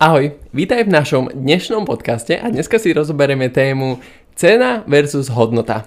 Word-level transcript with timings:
Ahoj, 0.00 0.32
vítaj 0.56 0.88
v 0.88 0.96
našom 0.96 1.28
dnešnom 1.28 1.84
podcaste 1.84 2.32
a 2.32 2.48
dneska 2.48 2.80
si 2.80 2.88
rozoberieme 2.88 3.52
tému 3.52 4.00
cena 4.32 4.80
versus 4.88 5.28
hodnota. 5.28 5.84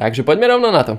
Takže 0.00 0.24
poďme 0.24 0.48
rovno 0.48 0.72
na 0.72 0.80
to. 0.80 0.96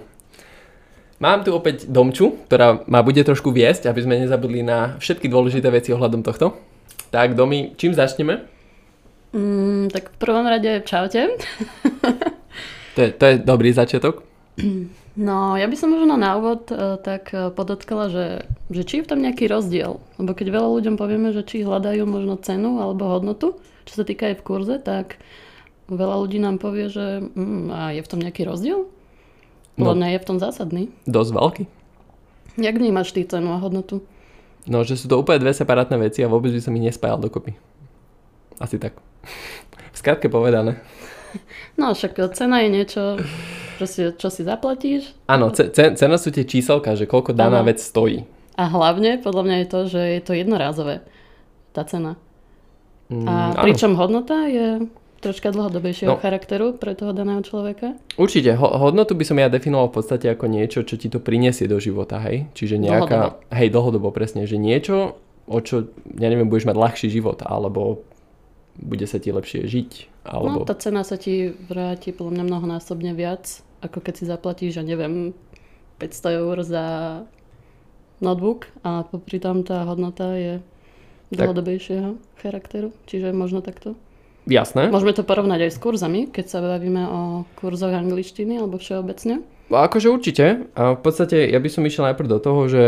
Mám 1.18 1.42
tu 1.42 1.58
opäť 1.58 1.90
Domču, 1.90 2.38
ktorá 2.46 2.86
ma 2.86 3.02
bude 3.02 3.18
trošku 3.26 3.50
viesť, 3.50 3.90
aby 3.90 4.06
sme 4.06 4.22
nezabudli 4.22 4.62
na 4.62 4.94
všetky 5.02 5.26
dôležité 5.26 5.74
veci 5.74 5.90
ohľadom 5.90 6.22
tohto. 6.22 6.54
Tak 7.10 7.34
Domi, 7.34 7.74
čím 7.82 7.98
začneme? 7.98 8.46
Mm, 9.34 9.90
tak 9.90 10.14
v 10.14 10.18
prvom 10.22 10.46
rade 10.46 10.86
čaute. 10.86 11.34
to, 12.94 13.00
je, 13.02 13.10
to 13.10 13.24
je 13.26 13.36
dobrý 13.42 13.74
začiatok. 13.74 14.31
No, 15.12 15.60
ja 15.60 15.68
by 15.68 15.76
som 15.76 15.92
možno 15.92 16.16
na 16.16 16.40
úvod 16.40 16.72
uh, 16.72 16.96
tak 16.96 17.36
uh, 17.36 17.52
podotkala, 17.52 18.08
že, 18.08 18.48
že 18.72 18.88
či 18.88 18.94
je 19.00 19.04
v 19.04 19.10
tom 19.12 19.20
nejaký 19.20 19.52
rozdiel. 19.52 20.00
Lebo 20.16 20.32
keď 20.32 20.56
veľa 20.56 20.70
ľuďom 20.72 20.96
povieme, 20.96 21.36
že 21.36 21.44
či 21.44 21.68
hľadajú 21.68 22.08
možno 22.08 22.40
cenu 22.40 22.80
alebo 22.80 23.12
hodnotu, 23.12 23.60
čo 23.84 23.94
sa 24.00 24.08
týka 24.08 24.32
aj 24.32 24.40
v 24.40 24.46
kurze, 24.48 24.80
tak 24.80 25.20
veľa 25.92 26.16
ľudí 26.16 26.40
nám 26.40 26.64
povie, 26.64 26.88
že 26.88 27.28
mm, 27.28 27.68
a 27.68 27.80
je 27.92 28.02
v 28.02 28.08
tom 28.08 28.24
nejaký 28.24 28.48
rozdiel? 28.48 28.88
No, 29.76 29.84
Podľa 29.92 30.16
je 30.16 30.20
v 30.24 30.28
tom 30.32 30.38
zásadný. 30.40 30.84
Dosť 31.04 31.32
veľký. 31.36 31.64
Jak 32.64 32.76
vnímaš 32.80 33.12
ty 33.12 33.28
cenu 33.28 33.52
a 33.52 33.60
hodnotu? 33.60 34.04
No, 34.64 34.88
že 34.88 34.96
sú 34.96 35.12
to 35.12 35.20
úplne 35.20 35.44
dve 35.44 35.52
separátne 35.52 36.00
veci 36.00 36.24
a 36.24 36.32
vôbec 36.32 36.56
by 36.56 36.62
som 36.64 36.76
ich 36.80 36.88
nespájal 36.88 37.20
dokopy. 37.20 37.60
Asi 38.64 38.80
tak. 38.80 38.96
V 39.92 39.98
skratke 40.00 40.32
povedané. 40.32 40.80
No 41.76 41.92
však 41.96 42.36
cena 42.36 42.64
je 42.64 42.70
niečo, 42.72 43.20
proste, 43.82 44.14
čo 44.14 44.30
si 44.30 44.46
zaplatíš. 44.46 45.10
Áno, 45.26 45.50
ce, 45.50 45.74
cena 45.74 46.22
sú 46.22 46.30
tie 46.30 46.46
číselka, 46.46 46.94
že 46.94 47.10
koľko 47.10 47.34
daná 47.34 47.66
ano. 47.66 47.74
vec 47.74 47.82
stojí. 47.82 48.30
A 48.54 48.70
hlavne, 48.70 49.18
podľa 49.18 49.44
mňa 49.50 49.56
je 49.58 49.68
to, 49.68 49.80
že 49.90 50.02
je 50.06 50.22
to 50.22 50.34
jednorázové, 50.38 51.02
tá 51.74 51.82
cena. 51.82 52.22
Mm, 53.10 53.26
a 53.26 53.58
pričom 53.66 53.98
hodnota 53.98 54.46
je 54.46 54.86
troška 55.22 55.50
dlhodobejšieho 55.54 56.14
no, 56.14 56.22
charakteru 56.22 56.78
pre 56.78 56.94
toho 56.94 57.14
daného 57.14 57.42
človeka? 57.42 57.98
Určite. 58.18 58.54
Ho- 58.58 58.78
hodnotu 58.78 59.18
by 59.18 59.26
som 59.26 59.38
ja 59.38 59.50
definoval 59.50 59.90
v 59.90 59.96
podstate 60.02 60.30
ako 60.30 60.46
niečo, 60.46 60.86
čo 60.86 60.98
ti 60.98 61.10
to 61.10 61.18
prinesie 61.22 61.66
do 61.66 61.78
života, 61.78 62.22
hej? 62.22 62.50
Čiže 62.54 62.82
nejaká... 62.82 63.18
Dlhodobo. 63.38 63.54
Hej, 63.54 63.68
dlhodobo 63.74 64.08
presne. 64.14 64.46
Že 64.46 64.58
niečo, 64.58 64.96
o 65.46 65.58
čo, 65.62 65.90
ja 66.18 66.28
neviem, 66.30 66.50
budeš 66.50 66.70
mať 66.70 66.78
ľahší 66.78 67.08
život, 67.14 67.46
alebo 67.46 68.02
bude 68.82 69.06
sa 69.06 69.22
ti 69.22 69.30
lepšie 69.30 69.70
žiť. 69.70 69.92
Alebo... 70.26 70.66
No, 70.66 70.68
tá 70.68 70.74
cena 70.74 71.06
sa 71.06 71.18
ti 71.22 71.54
vráti 71.70 72.10
podľa 72.14 72.42
mňa 72.42 72.44
mnohonásobne 72.50 73.12
viac, 73.14 73.62
ako 73.82 73.98
keď 74.00 74.14
si 74.18 74.26
zaplatíš, 74.30 74.78
ja 74.80 74.86
neviem, 74.86 75.34
500 75.98 76.42
eur 76.42 76.58
za 76.66 76.86
notebook 78.22 78.70
a 78.86 79.06
popri 79.06 79.42
tom 79.42 79.66
tá 79.66 79.86
hodnota 79.86 80.38
je 80.38 80.54
dlhodobejšieho 81.34 82.18
charakteru. 82.42 82.94
Čiže 83.10 83.34
možno 83.34 83.66
takto. 83.66 83.98
Jasné. 84.50 84.90
Môžeme 84.90 85.14
to 85.14 85.22
porovnať 85.22 85.70
aj 85.70 85.72
s 85.78 85.80
kurzami, 85.82 86.22
keď 86.30 86.46
sa 86.50 86.60
bavíme 86.62 87.04
o 87.06 87.22
kurzoch 87.58 87.94
angličtiny 87.94 88.58
alebo 88.58 88.82
všeobecne. 88.82 89.46
Akože 89.70 90.10
určite. 90.10 90.66
A 90.74 90.98
v 90.98 91.02
podstate 91.02 91.46
ja 91.50 91.62
by 91.62 91.70
som 91.70 91.86
išiel 91.86 92.10
najprv 92.10 92.28
do 92.28 92.40
toho, 92.42 92.62
že 92.68 92.84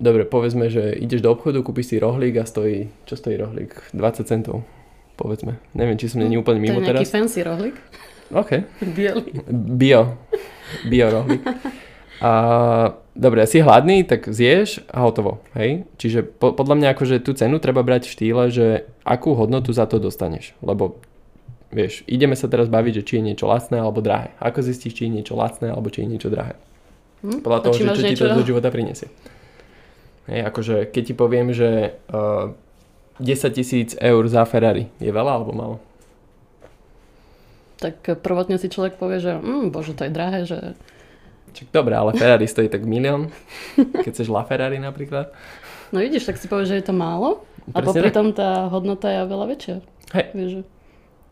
dobre, 0.00 0.24
povedzme, 0.24 0.72
že 0.72 0.96
ideš 0.96 1.20
do 1.20 1.30
obchodu, 1.32 1.60
kúpiš 1.60 1.92
si 1.92 1.96
rohlík 2.00 2.40
a 2.40 2.48
stojí, 2.48 2.88
čo 3.04 3.14
stojí 3.14 3.36
rohlík? 3.36 3.92
20 3.94 4.24
centov 4.24 4.64
povedzme. 5.18 5.58
Neviem, 5.74 5.98
či 5.98 6.06
som 6.06 6.22
není 6.22 6.38
úplne 6.38 6.62
mimo 6.62 6.78
teraz. 6.78 6.78
To 6.78 6.86
je 6.86 6.88
nejaký 6.94 7.06
teraz. 7.10 7.16
fancy 7.18 7.38
rohlík. 7.42 7.76
OK. 8.32 8.50
Bielý. 8.84 9.32
Bio. 9.50 10.20
Bio 10.84 11.06
rohlík. 11.08 11.42
A 12.18 12.32
dobre, 13.14 13.46
si 13.46 13.62
hladný, 13.62 14.02
tak 14.02 14.26
zješ 14.26 14.82
a 14.90 15.06
hotovo. 15.06 15.38
Hej? 15.54 15.86
Čiže 15.96 16.26
po, 16.26 16.50
podľa 16.50 16.74
mňa 16.82 16.88
akože 16.92 17.16
tú 17.22 17.32
cenu 17.32 17.62
treba 17.62 17.86
brať 17.86 18.10
v 18.10 18.14
štýle, 18.14 18.44
že 18.50 18.66
akú 19.06 19.38
hodnotu 19.38 19.70
za 19.70 19.86
to 19.86 20.02
dostaneš. 20.02 20.52
Lebo 20.60 20.98
vieš, 21.70 22.02
ideme 22.10 22.34
sa 22.34 22.50
teraz 22.50 22.66
baviť, 22.66 23.00
že 23.00 23.06
či 23.06 23.12
je 23.22 23.26
niečo 23.32 23.46
lacné 23.46 23.78
alebo 23.78 24.02
drahé. 24.02 24.34
Ako 24.42 24.66
zistíš, 24.66 24.98
či 24.98 25.06
je 25.06 25.14
niečo 25.22 25.38
lacné 25.38 25.70
alebo 25.70 25.88
či 25.88 26.04
je 26.04 26.08
niečo 26.10 26.28
drahé. 26.28 26.58
Hm? 27.22 27.40
Podľa 27.46 27.60
toho, 27.64 27.72
že 27.74 27.86
čo 27.96 28.02
ti 28.02 28.18
to 28.18 28.34
do 28.34 28.44
života 28.44 28.68
prinesie. 28.68 29.08
Hej, 30.28 30.44
akože 30.52 30.92
keď 30.92 31.02
ti 31.08 31.14
poviem, 31.16 31.56
že 31.56 31.96
uh, 32.12 32.52
10 33.18 33.56
tisíc 33.56 33.94
eur 33.98 34.22
za 34.30 34.44
Ferrari. 34.44 34.86
Je 35.02 35.10
veľa 35.10 35.32
alebo 35.40 35.52
málo? 35.54 35.76
Tak 37.78 38.22
prvotne 38.22 38.58
si 38.58 38.66
človek 38.66 38.98
povie, 38.98 39.22
že 39.22 39.38
mm, 39.38 39.70
bože, 39.70 39.94
to 39.94 40.06
je 40.06 40.12
drahé, 40.12 40.42
že... 40.44 40.74
Čak 41.54 41.72
dobre, 41.72 41.94
ale 41.94 42.12
Ferrari 42.12 42.44
stojí 42.44 42.68
tak 42.68 42.84
milión, 42.84 43.32
keď 43.74 44.10
chceš 44.12 44.28
La 44.28 44.44
Ferrari 44.44 44.76
napríklad. 44.82 45.32
No 45.94 46.04
vidíš, 46.04 46.28
tak 46.28 46.36
si 46.36 46.50
povieš, 46.50 46.68
že 46.74 46.78
je 46.82 46.86
to 46.90 46.94
málo 46.94 47.46
a 47.72 47.78
popri 47.80 48.12
tom 48.12 48.36
tá 48.36 48.68
hodnota 48.68 49.08
je 49.08 49.18
veľa 49.24 49.46
väčšia. 49.48 49.76
Hej. 50.12 50.26
Vieš, 50.36 50.50
že... 50.50 50.62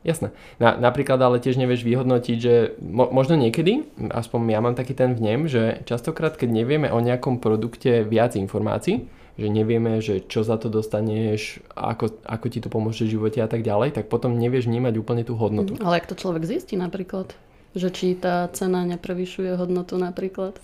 Jasné. 0.06 0.29
Na, 0.62 0.79
napríklad 0.79 1.19
ale 1.19 1.43
tiež 1.43 1.59
nevieš 1.59 1.83
vyhodnotiť, 1.83 2.37
že 2.39 2.79
mo, 2.79 3.11
možno 3.11 3.35
niekedy, 3.35 3.91
aspoň 4.15 4.39
ja 4.55 4.61
mám 4.62 4.79
taký 4.79 4.95
ten 4.95 5.19
vnem, 5.19 5.51
že 5.51 5.83
častokrát, 5.83 6.39
keď 6.39 6.62
nevieme 6.62 6.89
o 6.95 7.03
nejakom 7.03 7.43
produkte 7.43 8.06
viac 8.06 8.39
informácií, 8.39 9.11
že 9.37 9.49
nevieme, 9.53 10.01
že 10.01 10.25
čo 10.25 10.41
za 10.41 10.57
to 10.57 10.73
dostaneš, 10.73 11.61
ako, 11.77 12.17
ako 12.25 12.47
ti 12.49 12.59
to 12.65 12.73
pomôže 12.73 13.05
v 13.05 13.21
živote 13.21 13.45
a 13.45 13.49
tak 13.49 13.61
ďalej, 13.61 13.93
tak 13.93 14.09
potom 14.09 14.41
nevieš 14.41 14.65
vnímať 14.65 14.97
úplne 14.97 15.23
tú 15.29 15.37
hodnotu. 15.37 15.77
Ale 15.85 16.01
ak 16.01 16.09
to 16.09 16.17
človek 16.17 16.49
zistí 16.49 16.75
napríklad, 16.81 17.37
že 17.77 17.93
či 17.93 18.17
tá 18.17 18.49
cena 18.57 18.89
neprevyšuje 18.89 19.61
hodnotu 19.61 20.01
napríklad. 20.01 20.57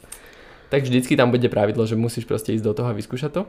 Tak 0.73 0.89
vždycky 0.89 1.21
tam 1.21 1.29
bude 1.29 1.45
pravidlo, 1.53 1.85
že 1.85 2.01
musíš 2.01 2.25
proste 2.25 2.57
ísť 2.57 2.65
do 2.65 2.73
toho 2.73 2.89
a 2.89 2.97
vyskúšať 2.97 3.33
to. 3.37 3.45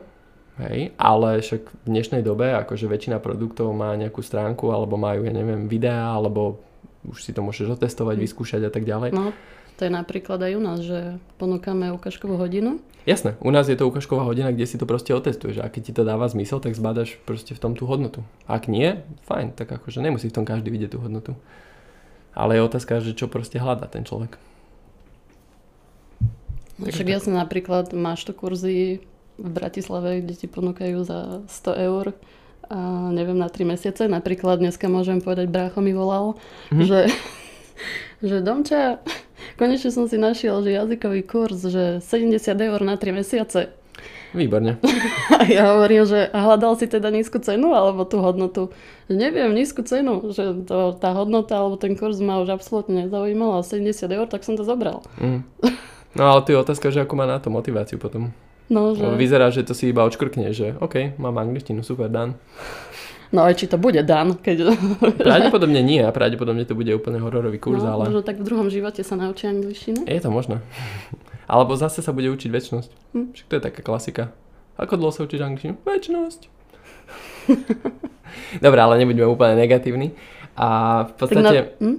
Hej, 0.54 0.94
ale 1.02 1.42
však 1.42 1.66
v 1.66 1.86
dnešnej 1.90 2.22
dobe 2.22 2.54
akože 2.54 2.86
väčšina 2.86 3.18
produktov 3.18 3.74
má 3.74 3.90
nejakú 3.98 4.22
stránku 4.22 4.70
alebo 4.70 4.94
majú, 4.94 5.26
ja 5.26 5.34
neviem, 5.34 5.66
videá 5.66 6.14
alebo 6.14 6.62
už 7.10 7.26
si 7.26 7.34
to 7.34 7.42
môžeš 7.42 7.74
otestovať, 7.74 8.16
mm. 8.16 8.22
vyskúšať 8.22 8.62
a 8.68 8.70
tak 8.70 8.86
ďalej. 8.86 9.10
No, 9.12 9.34
to 9.74 9.86
je 9.86 9.90
napríklad 9.90 10.38
aj 10.38 10.52
u 10.54 10.62
nás, 10.62 10.78
že 10.82 11.18
ponúkame 11.36 11.90
ukážkovú 11.90 12.38
hodinu. 12.38 12.78
Jasné, 13.04 13.36
u 13.44 13.52
nás 13.52 13.68
je 13.68 13.76
to 13.76 13.84
ukážková 13.84 14.24
hodina, 14.24 14.48
kde 14.48 14.64
si 14.64 14.80
to 14.80 14.88
proste 14.88 15.12
otestuješ 15.12 15.60
a 15.60 15.68
keď 15.68 15.82
ti 15.84 15.92
to 15.92 16.08
dáva 16.08 16.24
zmysel, 16.24 16.62
tak 16.62 16.72
zbadaš 16.72 17.20
proste 17.28 17.52
v 17.52 17.60
tom 17.60 17.72
tú 17.76 17.84
hodnotu. 17.84 18.24
Ak 18.48 18.64
nie, 18.64 19.04
fajn, 19.28 19.52
tak 19.52 19.68
akože 19.68 20.00
nemusí 20.00 20.32
v 20.32 20.36
tom 20.40 20.48
každý 20.48 20.72
vidieť 20.72 20.96
tú 20.96 21.04
hodnotu. 21.04 21.36
Ale 22.32 22.56
je 22.56 22.66
otázka, 22.66 23.04
že 23.04 23.12
čo 23.12 23.28
proste 23.28 23.60
hľadá 23.60 23.90
ten 23.90 24.08
človek. 24.08 24.40
No, 26.80 26.90
však 26.90 27.06
jasne, 27.06 27.38
napríklad 27.38 27.94
máš 27.94 28.26
to 28.26 28.34
kurzy 28.34 29.04
v 29.38 29.48
Bratislave, 29.50 30.22
kde 30.22 30.34
ti 30.34 30.46
ponúkajú 30.46 30.98
za 31.06 31.44
100 31.46 31.86
eur 31.86 32.04
a 32.66 33.10
neviem, 33.12 33.36
na 33.36 33.52
3 33.52 33.68
mesiace. 33.68 34.08
Napríklad 34.08 34.58
dneska 34.58 34.88
môžem 34.88 35.20
povedať, 35.20 35.52
brácho 35.52 35.84
mi 35.84 35.92
volal, 35.92 36.40
mm-hmm. 36.72 36.86
že, 36.88 37.00
že 38.32 38.36
Domča, 38.40 39.02
Konečne 39.54 39.90
som 39.94 40.10
si 40.10 40.18
našiel, 40.18 40.62
že 40.66 40.74
jazykový 40.74 41.22
kurz, 41.22 41.62
že 41.70 42.02
70 42.02 42.42
eur 42.58 42.80
na 42.82 42.98
3 42.98 43.14
mesiace. 43.14 43.70
Výborne. 44.34 44.82
A 45.38 45.46
ja 45.46 45.78
hovorím, 45.78 46.02
že 46.10 46.26
hľadal 46.34 46.74
si 46.74 46.90
teda 46.90 47.06
nízku 47.14 47.38
cenu 47.38 47.70
alebo 47.70 48.02
tú 48.02 48.18
hodnotu. 48.18 48.74
Že 49.06 49.14
neviem, 49.14 49.54
nízku 49.54 49.86
cenu, 49.86 50.34
že 50.34 50.66
to, 50.66 50.98
tá 50.98 51.14
hodnota 51.14 51.54
alebo 51.54 51.78
ten 51.78 51.94
kurz 51.94 52.18
ma 52.18 52.42
už 52.42 52.50
absolútne 52.50 53.06
nezaujímal 53.06 53.62
a 53.62 53.66
70 53.66 54.10
eur, 54.10 54.26
tak 54.26 54.42
som 54.42 54.58
to 54.58 54.66
zobral. 54.66 55.06
Mm. 55.22 55.46
No 56.14 56.30
ale 56.30 56.46
tu 56.46 56.54
je 56.54 56.62
otázka, 56.62 56.94
že 56.94 57.02
ako 57.02 57.18
má 57.18 57.26
na 57.26 57.42
to 57.42 57.50
motiváciu 57.50 57.98
potom. 57.98 58.30
No, 58.70 58.94
že... 58.94 59.02
Vyzerá, 59.18 59.50
že 59.50 59.66
to 59.66 59.74
si 59.74 59.90
iba 59.90 60.06
odškrkne, 60.06 60.46
že 60.54 60.78
OK, 60.78 61.18
mám 61.18 61.36
angličtinu, 61.42 61.82
super, 61.82 62.06
dan. 62.06 62.38
No 63.34 63.42
aj 63.42 63.58
či 63.58 63.66
to 63.66 63.82
bude 63.82 63.98
Dan, 64.06 64.38
keď... 64.38 64.78
Pravdepodobne 65.18 65.82
nie 65.82 65.98
a 65.98 66.14
pravdepodobne 66.14 66.62
to 66.62 66.78
bude 66.78 66.94
úplne 66.94 67.18
hororový 67.18 67.58
kurz, 67.58 67.82
no, 67.82 67.98
ale... 67.98 68.06
Možno 68.06 68.22
tak 68.22 68.38
v 68.38 68.46
druhom 68.46 68.70
živote 68.70 69.02
sa 69.02 69.18
naučí 69.18 69.50
angličtinu. 69.50 70.06
Je 70.06 70.22
to 70.22 70.30
možno. 70.30 70.62
Alebo 71.50 71.74
zase 71.74 71.98
sa 71.98 72.14
bude 72.14 72.30
učiť 72.30 72.46
väčšnosť. 72.46 72.90
Hm. 73.18 73.26
Však 73.34 73.46
to 73.50 73.54
je 73.58 73.62
taká 73.66 73.80
klasika. 73.82 74.30
Ako 74.78 74.94
dlho 74.94 75.10
sa 75.10 75.26
učíš 75.26 75.42
angličtinu? 75.42 75.74
Väčšnosť. 75.82 76.40
Dobre, 78.64 78.78
ale 78.78 79.02
nebuďme 79.02 79.26
úplne 79.26 79.58
negatívni. 79.58 80.14
A 80.54 81.02
v 81.10 81.12
podstate... 81.18 81.42
Na... 81.42 81.82
Hm? 81.82 81.98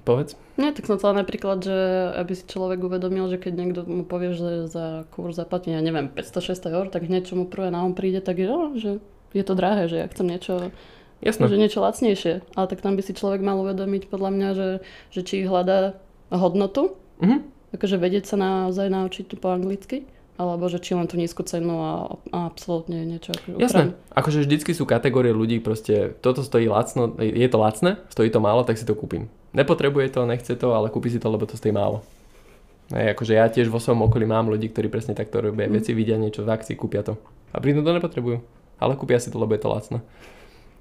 Povedz. 0.00 0.32
Nie, 0.54 0.70
tak 0.70 0.86
som 0.86 0.96
chcela 0.96 1.18
napríklad, 1.18 1.66
že 1.66 1.76
aby 2.14 2.32
si 2.32 2.46
človek 2.46 2.78
uvedomil, 2.80 3.26
že 3.28 3.42
keď 3.42 3.52
niekto 3.58 3.80
mu 3.84 4.04
povie, 4.06 4.32
že 4.32 4.70
za 4.70 5.04
kurz 5.12 5.36
zaplatí, 5.36 5.74
ja 5.74 5.82
neviem, 5.82 6.08
500-600 6.08 6.76
eur, 6.78 6.86
tak 6.88 7.10
hneď 7.10 7.26
čo 7.26 7.34
mu 7.34 7.44
prvé 7.50 7.74
na 7.74 7.82
on 7.82 7.92
príde, 7.92 8.22
tak 8.22 8.38
je, 8.38 8.48
že 8.78 8.90
je 9.32 9.44
to 9.46 9.54
drahé, 9.54 9.86
že 9.86 9.96
ja 10.02 10.06
chcem 10.10 10.26
niečo, 10.26 10.74
Jasne. 11.20 11.52
Že 11.52 11.60
niečo 11.60 11.84
lacnejšie. 11.84 12.34
Ale 12.56 12.66
tak 12.66 12.80
tam 12.80 12.96
by 12.96 13.02
si 13.04 13.12
človek 13.12 13.44
mal 13.44 13.60
uvedomiť 13.60 14.08
podľa 14.08 14.30
mňa, 14.32 14.48
že, 14.56 14.68
že 15.12 15.20
či 15.20 15.44
hľadá 15.44 16.00
hodnotu, 16.32 16.96
mm-hmm. 17.20 17.40
akože 17.76 17.96
vedieť 18.00 18.24
sa 18.24 18.36
naozaj 18.40 18.88
naučiť 18.88 19.36
po 19.36 19.52
anglicky, 19.52 20.08
alebo 20.40 20.64
že 20.72 20.80
či 20.80 20.96
len 20.96 21.04
tú 21.04 21.20
nízku 21.20 21.44
cenu 21.44 21.76
a, 21.76 22.16
a 22.32 22.48
absolútne 22.48 23.04
niečo. 23.04 23.36
Ako 23.36 23.60
Jasné, 23.60 23.92
akože 24.16 24.48
vždycky 24.48 24.72
sú 24.72 24.88
kategórie 24.88 25.36
ľudí, 25.36 25.60
proste 25.60 26.16
toto 26.24 26.40
stojí 26.40 26.72
lacno, 26.72 27.12
je 27.20 27.48
to 27.50 27.58
lacné, 27.60 28.00
stojí 28.08 28.32
to 28.32 28.40
málo, 28.40 28.64
tak 28.64 28.80
si 28.80 28.88
to 28.88 28.96
kúpim. 28.96 29.28
Nepotrebuje 29.52 30.16
to, 30.16 30.24
nechce 30.24 30.56
to, 30.56 30.72
ale 30.72 30.88
kúpi 30.88 31.12
si 31.12 31.20
to, 31.20 31.28
lebo 31.28 31.44
to 31.44 31.60
stojí 31.60 31.74
málo. 31.76 32.00
Hej, 32.96 33.12
akože 33.12 33.32
ja 33.36 33.46
tiež 33.52 33.68
vo 33.68 33.78
svojom 33.78 34.08
okolí 34.08 34.24
mám 34.24 34.48
ľudí, 34.48 34.72
ktorí 34.72 34.88
presne 34.88 35.12
takto 35.12 35.44
robia 35.44 35.68
mm. 35.68 35.74
veci, 35.76 35.92
vidia 35.92 36.16
niečo 36.16 36.42
v 36.42 36.56
akcii, 36.56 36.74
kúpia 36.74 37.04
to. 37.04 37.20
A 37.52 37.60
pritom 37.60 37.84
to 37.84 37.92
nepotrebujú 37.92 38.59
ale 38.80 38.96
kúpia 38.96 39.20
si 39.20 39.28
to, 39.28 39.36
lebo 39.36 39.52
je 39.54 39.62
to 39.62 39.70
lacné. 39.70 39.98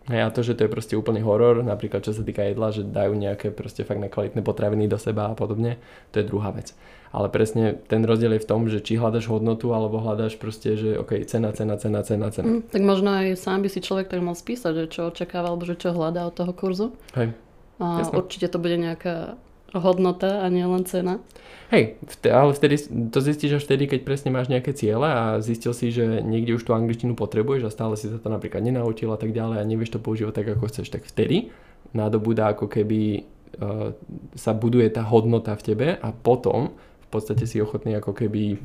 A 0.09 0.33
to, 0.33 0.41
že 0.41 0.57
to 0.57 0.65
je 0.65 0.73
proste 0.73 0.97
úplný 0.97 1.21
horor, 1.21 1.61
napríklad 1.61 2.01
čo 2.01 2.17
sa 2.17 2.25
týka 2.25 2.41
jedla, 2.41 2.73
že 2.73 2.81
dajú 2.81 3.13
nejaké 3.13 3.53
proste 3.53 3.85
fakt 3.85 4.01
nekvalitné 4.01 4.41
potraviny 4.41 4.89
do 4.89 4.97
seba 4.97 5.29
a 5.29 5.37
podobne, 5.37 5.77
to 6.09 6.17
je 6.17 6.25
druhá 6.25 6.49
vec. 6.49 6.73
Ale 7.13 7.29
presne 7.29 7.77
ten 7.89 8.01
rozdiel 8.01 8.37
je 8.37 8.41
v 8.41 8.49
tom, 8.49 8.65
že 8.65 8.81
či 8.81 8.97
hľadaš 8.97 9.29
hodnotu 9.29 9.69
alebo 9.69 10.01
hľadaš 10.01 10.41
proste, 10.41 10.77
že 10.77 10.97
OK, 10.97 11.25
cena, 11.29 11.53
cena, 11.53 11.77
cena, 11.77 12.01
cena, 12.01 12.33
cena. 12.33 12.49
Mm, 12.57 12.61
tak 12.73 12.81
možno 12.81 13.09
aj 13.13 13.37
sám 13.37 13.61
by 13.61 13.69
si 13.69 13.85
človek 13.85 14.09
tak 14.09 14.21
mal 14.25 14.33
spísať, 14.33 14.73
že 14.73 14.85
čo 14.89 15.13
očakáva 15.13 15.53
alebo 15.53 15.65
že 15.65 15.77
čo 15.77 15.93
hľadá 15.93 16.25
od 16.25 16.33
toho 16.33 16.53
kurzu. 16.57 16.87
Hej. 17.13 17.33
A 17.81 18.01
Jasne. 18.01 18.17
určite 18.17 18.47
to 18.49 18.57
bude 18.57 18.77
nejaká 18.81 19.37
hodnota 19.74 20.42
a 20.42 20.50
nie 20.50 20.66
len 20.66 20.83
cena. 20.86 21.21
Hej, 21.69 22.01
ale 22.25 22.51
vtedy, 22.57 22.75
to 23.13 23.21
zistíš 23.21 23.62
až 23.62 23.63
vtedy, 23.69 23.86
keď 23.86 24.01
presne 24.01 24.33
máš 24.33 24.50
nejaké 24.50 24.74
ciele 24.74 25.06
a 25.06 25.38
zistil 25.38 25.69
si, 25.77 25.94
že 25.94 26.25
niekde 26.25 26.57
už 26.57 26.66
tú 26.66 26.74
angličtinu 26.74 27.13
potrebuješ 27.13 27.69
a 27.69 27.74
stále 27.74 27.94
si 27.94 28.10
sa 28.10 28.18
to 28.18 28.25
napríklad 28.25 28.66
nenaučil 28.66 29.13
a 29.13 29.21
tak 29.21 29.38
ďalej 29.38 29.62
a 29.62 29.69
nevieš 29.69 29.94
to 29.94 30.00
používať 30.01 30.33
tak, 30.42 30.48
ako 30.57 30.66
chceš, 30.66 30.89
tak 30.89 31.06
vtedy 31.06 31.54
nádobúda 31.94 32.57
ako 32.57 32.66
keby 32.69 33.30
uh, 33.62 33.94
sa 34.33 34.57
buduje 34.57 34.89
tá 34.89 35.06
hodnota 35.06 35.54
v 35.54 35.66
tebe 35.74 35.88
a 35.94 36.10
potom 36.10 36.74
v 36.75 37.07
podstate 37.10 37.45
si 37.45 37.62
ochotný 37.62 37.98
ako 37.98 38.18
keby 38.18 38.57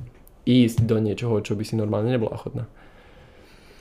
ísť 0.45 0.85
do 0.85 1.01
niečoho, 1.01 1.41
čo 1.41 1.56
by 1.56 1.65
si 1.65 1.77
normálne 1.77 2.12
nebola 2.12 2.37
ochotná. 2.37 2.69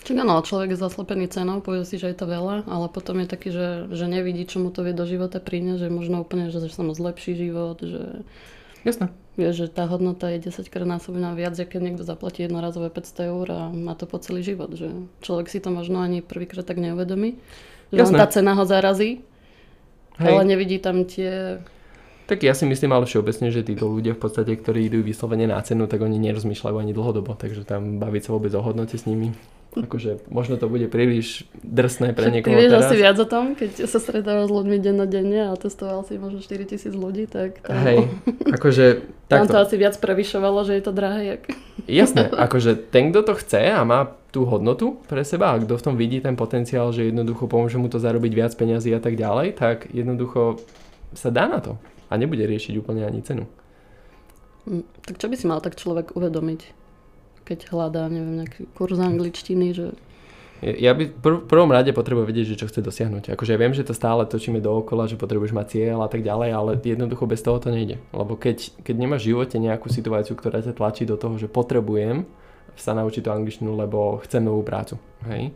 Čiže 0.03 0.19
áno, 0.19 0.43
človek 0.43 0.75
je 0.75 0.83
zaslepený 0.83 1.31
cenou, 1.31 1.63
povie 1.63 1.87
si, 1.87 1.95
že 1.95 2.11
je 2.11 2.17
to 2.19 2.27
veľa, 2.27 2.67
ale 2.67 2.91
potom 2.91 3.23
je 3.23 3.27
taký, 3.27 3.55
že, 3.55 3.87
že 3.87 4.05
nevidí, 4.11 4.43
čo 4.43 4.59
mu 4.59 4.67
to 4.67 4.83
vie 4.83 4.91
do 4.91 5.07
života 5.07 5.39
priniesť, 5.39 5.87
že 5.87 5.89
možno 5.89 6.19
úplne, 6.19 6.51
že, 6.51 6.59
že 6.59 6.75
sa 6.75 6.83
mu 6.83 6.91
zlepší 6.91 7.39
život, 7.39 7.79
že... 7.79 8.27
Jasné. 8.83 9.15
Vieš, 9.39 9.65
že 9.65 9.67
tá 9.71 9.87
hodnota 9.87 10.27
je 10.35 10.51
10 10.51 10.67
krát 10.67 10.85
násobná 10.85 11.31
viac, 11.33 11.55
keď 11.55 11.79
niekto 11.79 12.03
zaplatí 12.03 12.43
jednorazové 12.43 12.91
500 12.91 13.31
eur 13.31 13.47
a 13.49 13.61
má 13.71 13.95
to 13.95 14.03
po 14.03 14.19
celý 14.19 14.43
život, 14.43 14.75
že 14.75 14.91
človek 15.23 15.47
si 15.47 15.63
to 15.63 15.71
možno 15.71 16.03
ani 16.03 16.19
prvýkrát 16.19 16.67
tak 16.67 16.83
neuvedomí, 16.83 17.39
že 17.95 18.03
tá 18.11 18.27
cena 18.27 18.59
ho 18.59 18.67
zarazí, 18.67 19.23
Hej. 20.19 20.27
ale 20.35 20.41
nevidí 20.43 20.83
tam 20.83 21.07
tie 21.07 21.63
tak 22.23 22.39
ja 22.39 22.55
si 22.55 22.63
myslím 22.63 22.95
ale 22.95 23.03
všeobecne, 23.03 23.51
že 23.51 23.67
títo 23.67 23.83
ľudia 23.83 24.15
v 24.15 24.21
podstate, 24.23 24.55
ktorí 24.55 24.87
idú 24.87 25.03
vyslovene 25.03 25.43
na 25.43 25.59
cenu, 25.59 25.91
tak 25.91 25.99
oni 25.99 26.15
nerozmýšľajú 26.23 26.79
ani 26.79 26.95
dlhodobo, 26.95 27.35
takže 27.35 27.67
tam 27.67 27.99
baviť 27.99 28.21
sa 28.23 28.29
vôbec 28.31 28.55
o 28.55 28.63
hodnote 28.63 28.95
s 28.95 29.03
nimi. 29.03 29.35
Akože 29.73 30.21
možno 30.29 30.61
to 30.61 30.69
bude 30.69 30.85
príliš 30.85 31.49
drsné 31.65 32.13
pre 32.13 32.29
niekoho 32.29 32.53
Ty 32.53 32.61
vieš 32.61 32.71
teraz. 32.77 32.85
asi 32.85 32.95
viac 33.01 33.17
o 33.17 33.27
tom, 33.27 33.57
keď 33.57 33.89
sa 33.89 33.97
stretávaš 33.97 34.47
s 34.49 34.53
ľuďmi 34.53 34.77
denne 35.09 35.41
a 35.49 35.57
testoval 35.57 36.05
si 36.05 36.21
možno 36.21 36.45
4000 36.45 36.93
ľudí, 36.93 37.25
tak 37.25 37.65
tam, 37.65 37.81
Hej, 37.81 37.97
akože 38.53 38.85
takto. 39.31 39.49
Tam 39.49 39.49
to 39.49 39.57
asi 39.57 39.75
viac 39.81 39.95
prevyšovalo, 39.97 40.61
že 40.61 40.77
je 40.77 40.83
to 40.85 40.93
drahé. 40.93 41.21
Jak... 41.25 41.41
Jasné, 42.03 42.29
akože 42.29 42.77
ten, 42.77 43.09
kto 43.09 43.25
to 43.25 43.33
chce 43.41 43.73
a 43.73 43.81
má 43.81 44.13
tú 44.29 44.45
hodnotu 44.45 45.01
pre 45.09 45.25
seba 45.25 45.53
a 45.53 45.61
kto 45.61 45.77
v 45.77 45.85
tom 45.85 45.95
vidí 45.97 46.21
ten 46.21 46.37
potenciál, 46.37 46.93
že 46.93 47.09
jednoducho 47.09 47.49
pomôže 47.49 47.81
mu 47.81 47.89
to 47.89 47.97
zarobiť 47.97 48.31
viac 48.33 48.53
peňazí 48.53 48.93
a 48.93 49.01
tak 49.01 49.17
ďalej, 49.17 49.57
tak 49.57 49.89
jednoducho 49.89 50.61
sa 51.13 51.29
dá 51.29 51.49
na 51.49 51.61
to 51.61 51.77
a 52.09 52.13
nebude 52.17 52.41
riešiť 52.45 52.73
úplne 52.77 53.05
ani 53.05 53.25
cenu. 53.25 53.45
Hm, 54.69 54.85
tak 55.05 55.17
čo 55.17 55.27
by 55.29 55.35
si 55.37 55.45
mal 55.49 55.59
tak 55.61 55.77
človek 55.77 56.13
uvedomiť? 56.13 56.82
Keď 57.43 57.69
hľadá, 57.71 58.07
neviem, 58.07 58.43
nejaký 58.43 58.67
kurz 58.73 58.97
angličtiny, 58.97 59.67
že... 59.75 59.93
Ja 60.63 60.95
by 60.95 61.11
v 61.11 61.43
prvom 61.43 61.75
rade 61.75 61.91
potrebujem 61.91 62.23
vedieť, 62.23 62.55
že 62.55 62.59
čo 62.63 62.71
chce 62.71 62.79
dosiahnuť. 62.79 63.35
Akože 63.35 63.51
ja 63.51 63.59
viem, 63.59 63.75
že 63.75 63.83
to 63.83 63.91
stále 63.91 64.23
točíme 64.23 64.63
dookola, 64.63 65.11
že 65.11 65.19
potrebuješ 65.19 65.51
mať 65.51 65.75
cieľ 65.75 66.07
a 66.07 66.09
tak 66.09 66.23
ďalej, 66.23 66.49
ale 66.55 66.71
jednoducho 66.79 67.27
bez 67.27 67.43
toho 67.43 67.59
to 67.59 67.67
nejde. 67.67 67.99
Lebo 68.15 68.39
keď, 68.39 68.71
keď 68.79 68.95
nemáš 68.95 69.27
v 69.27 69.35
živote 69.35 69.59
nejakú 69.59 69.91
situáciu, 69.91 70.39
ktorá 70.39 70.63
ťa 70.63 70.71
tlačí 70.79 71.03
do 71.03 71.19
toho, 71.19 71.35
že 71.35 71.51
potrebujem 71.51 72.23
sa 72.79 72.95
naučiť 72.95 73.27
tú 73.27 73.29
angličtinu, 73.35 73.75
lebo 73.75 74.23
chcem 74.23 74.39
novú 74.39 74.63
prácu. 74.63 74.95
Hej? 75.27 75.51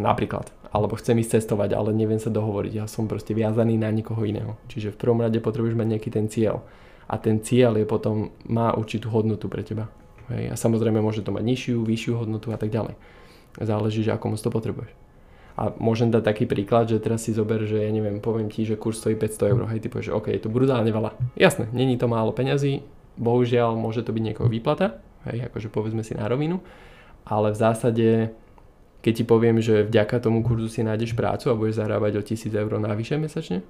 Napríklad. 0.00 0.48
Alebo 0.72 0.96
chcem 0.96 1.20
ísť 1.20 1.42
cestovať, 1.42 1.76
ale 1.76 1.92
neviem 1.92 2.18
sa 2.18 2.32
dohovoriť. 2.32 2.72
Ja 2.72 2.86
som 2.88 3.10
proste 3.10 3.36
viazaný 3.36 3.76
na 3.76 3.92
nikoho 3.92 4.24
iného. 4.24 4.56
Čiže 4.72 4.96
v 4.96 5.00
prvom 5.04 5.20
rade 5.20 5.36
potrebuješ 5.42 5.76
mať 5.76 5.88
nejaký 5.98 6.10
ten 6.10 6.26
cieľ. 6.32 6.64
A 7.10 7.18
ten 7.18 7.42
cieľ 7.42 7.76
je 7.76 7.84
potom, 7.84 8.32
má 8.46 8.72
určitú 8.72 9.10
hodnotu 9.10 9.50
pre 9.50 9.66
teba. 9.66 9.90
Hej. 10.30 10.44
A 10.50 10.54
samozrejme 10.54 11.02
môže 11.02 11.26
to 11.26 11.34
mať 11.34 11.44
nižšiu, 11.44 11.82
vyššiu 11.82 12.12
hodnotu 12.16 12.54
a 12.54 12.58
tak 12.58 12.70
ďalej. 12.70 12.94
Záleží, 13.58 14.06
že 14.06 14.14
ako 14.14 14.34
moc 14.34 14.40
to 14.40 14.50
potrebuješ. 14.50 14.90
A 15.58 15.74
môžem 15.76 16.08
dať 16.08 16.22
taký 16.24 16.44
príklad, 16.48 16.88
že 16.88 17.02
teraz 17.02 17.26
si 17.26 17.36
zober, 17.36 17.66
že 17.68 17.84
ja 17.84 17.90
neviem, 17.92 18.22
poviem 18.22 18.48
ti, 18.48 18.64
že 18.64 18.80
kurz 18.80 19.02
stojí 19.02 19.18
500 19.18 19.52
eur, 19.52 19.62
hej, 19.68 19.82
ty 19.84 19.92
povieš, 19.92 20.08
že 20.08 20.16
OK, 20.16 20.32
je 20.32 20.40
to 20.40 20.48
brutálne 20.48 20.88
veľa. 20.88 21.12
Jasné, 21.36 21.68
není 21.74 22.00
to 22.00 22.08
málo 22.08 22.32
peňazí, 22.32 22.80
bohužiaľ 23.20 23.76
môže 23.76 24.00
to 24.00 24.14
byť 24.14 24.22
niekoho 24.24 24.48
výplata, 24.48 25.04
hej, 25.28 25.52
akože 25.52 25.68
povedzme 25.68 26.00
si 26.00 26.16
na 26.16 26.24
rovinu, 26.30 26.64
ale 27.28 27.52
v 27.52 27.60
zásade, 27.60 28.08
keď 29.04 29.12
ti 29.12 29.24
poviem, 29.26 29.60
že 29.60 29.84
vďaka 29.84 30.22
tomu 30.24 30.40
kurzu 30.40 30.72
si 30.72 30.80
nájdeš 30.80 31.12
prácu 31.12 31.52
a 31.52 31.58
budeš 31.58 31.82
zarábať 31.82 32.12
o 32.16 32.22
1000 32.24 32.56
eur 32.56 32.72
navyše 32.80 33.20
mesačne? 33.20 33.60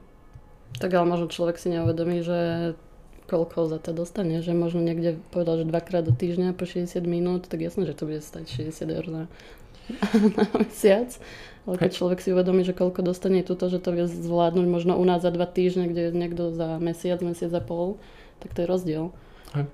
Tak 0.79 0.95
ale 0.95 1.11
možno 1.11 1.27
človek 1.27 1.59
si 1.59 1.75
neuvedomí, 1.75 2.23
že 2.23 2.39
koľko 3.31 3.71
za 3.71 3.79
to 3.79 3.95
dostane, 3.95 4.43
že 4.43 4.51
možno 4.51 4.83
niekde 4.83 5.23
povedal, 5.31 5.63
že 5.63 5.71
dvakrát 5.71 6.03
do 6.03 6.11
týždňa 6.11 6.59
po 6.59 6.67
60 6.67 6.99
minút, 7.07 7.47
tak 7.47 7.63
jasné, 7.63 7.87
že 7.87 7.95
to 7.95 8.11
bude 8.11 8.19
stať 8.19 8.51
60 8.75 8.91
eur 8.91 9.07
na, 9.07 9.23
na 10.35 10.45
mesiac. 10.59 11.15
Ale 11.69 11.77
keď 11.79 11.91
človek 11.95 12.19
si 12.19 12.35
uvedomí, 12.35 12.67
že 12.67 12.75
koľko 12.75 13.07
dostane 13.07 13.47
tuto, 13.47 13.71
že 13.71 13.79
to 13.79 13.95
vie 13.95 14.11
zvládnuť 14.11 14.67
možno 14.67 14.99
u 14.99 15.05
nás 15.07 15.23
za 15.23 15.31
dva 15.31 15.47
týždne, 15.47 15.87
kde 15.87 16.11
je 16.11 16.19
niekto 16.19 16.51
za 16.51 16.83
mesiac, 16.83 17.23
mesiac 17.23 17.55
a 17.55 17.63
pol, 17.63 18.03
tak 18.43 18.51
to 18.57 18.65
je 18.65 18.67
rozdiel. 18.67 19.05
Hej. 19.55 19.71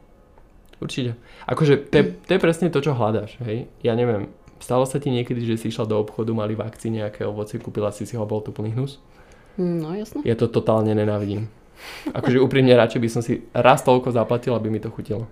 Určite. 0.76 1.16
Akože 1.48 1.88
to 1.88 1.94
je, 1.96 2.04
to 2.20 2.30
je 2.36 2.40
presne 2.42 2.68
to, 2.68 2.84
čo 2.84 2.92
hľadáš. 2.92 3.40
Hej? 3.40 3.72
Ja 3.80 3.96
neviem, 3.96 4.28
stalo 4.60 4.84
sa 4.84 5.00
ti 5.00 5.08
niekedy, 5.08 5.40
že 5.40 5.56
si 5.56 5.72
išla 5.72 5.88
do 5.88 5.96
obchodu, 5.96 6.36
mali 6.36 6.52
v 6.52 6.68
akcii 6.68 7.00
nejaké 7.00 7.24
ovocie, 7.24 7.56
kúpila 7.56 7.88
si 7.94 8.04
si 8.04 8.18
ho, 8.18 8.28
bol 8.28 8.44
to 8.44 8.52
plný 8.52 8.76
hnus? 8.76 9.00
No 9.56 9.96
jasné. 9.96 10.20
Ja 10.28 10.36
to 10.36 10.52
totálne 10.52 10.92
nenávidím. 10.92 11.48
Akože 12.12 12.40
úprimne 12.42 12.72
radšej 12.74 13.00
by 13.00 13.08
som 13.10 13.22
si 13.22 13.44
raz 13.52 13.82
toľko 13.82 14.14
zaplatil, 14.14 14.54
aby 14.54 14.68
mi 14.70 14.80
to 14.80 14.92
chutilo. 14.92 15.26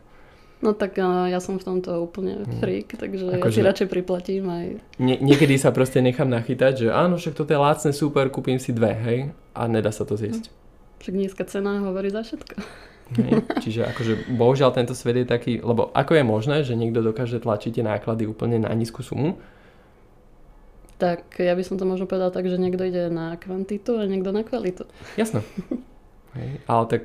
No 0.64 0.72
tak 0.72 0.96
uh, 0.96 1.28
ja 1.28 1.44
som 1.44 1.60
v 1.60 1.64
tomto 1.66 2.00
úplne 2.00 2.40
mm. 2.40 2.56
freak, 2.56 2.96
takže 2.96 3.36
ako 3.36 3.48
ja 3.48 3.54
si 3.54 3.60
že... 3.60 3.68
radšej 3.68 3.88
priplatím 3.92 4.48
aj... 4.48 4.66
Nie, 4.96 5.20
niekedy 5.20 5.60
sa 5.60 5.76
proste 5.76 6.00
nechám 6.00 6.24
nachytať, 6.32 6.72
že 6.84 6.88
áno, 6.88 7.20
však 7.20 7.36
toto 7.36 7.52
je 7.52 7.60
lácne, 7.60 7.92
super, 7.92 8.32
kúpim 8.32 8.56
si 8.56 8.72
dve, 8.72 8.96
hej, 8.96 9.18
a 9.52 9.68
nedá 9.68 9.92
sa 9.92 10.08
to 10.08 10.16
zjesť. 10.16 10.48
Hm. 10.48 10.54
Však 11.04 11.14
nízka 11.20 11.44
cena 11.44 11.84
hovorí 11.84 12.08
za 12.08 12.24
všetko. 12.24 12.56
Hej, 13.12 13.44
čiže 13.60 13.84
akože 13.84 14.32
bohužiaľ 14.32 14.72
tento 14.72 14.96
svet 14.96 15.20
je 15.20 15.26
taký, 15.28 15.60
lebo 15.60 15.92
ako 15.92 16.16
je 16.16 16.24
možné, 16.24 16.56
že 16.64 16.72
niekto 16.72 17.04
dokáže 17.04 17.36
tlačiť 17.44 17.76
tie 17.76 17.84
náklady 17.84 18.24
úplne 18.24 18.64
na 18.64 18.72
nízku 18.72 19.04
sumu? 19.04 19.36
Tak 20.96 21.36
ja 21.36 21.52
by 21.52 21.60
som 21.60 21.76
to 21.76 21.84
možno 21.84 22.08
povedal 22.08 22.32
tak, 22.32 22.48
že 22.48 22.56
niekto 22.56 22.88
ide 22.88 23.12
na 23.12 23.36
kvantitu 23.36 24.00
a 24.00 24.08
niekto 24.08 24.32
na 24.32 24.40
kvalitu. 24.40 24.88
Jasno. 25.20 25.44
Hej. 26.34 26.62
Ale 26.66 26.84
tak 26.90 27.02